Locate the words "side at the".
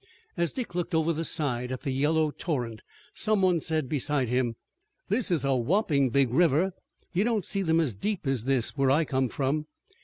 1.23-1.91